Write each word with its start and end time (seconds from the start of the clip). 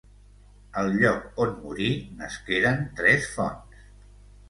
Al 0.83 0.89
lloc 1.01 1.27
on 1.45 1.53
morí 1.67 1.91
nasqueren 2.25 2.83
tres 3.03 3.33
fonts. 3.39 3.89